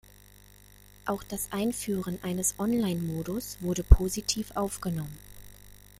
[1.05, 5.15] Auch das Einführen eines Online-Modus wurde positiv aufgenommen.